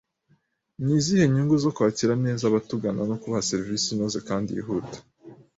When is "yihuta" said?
4.57-4.97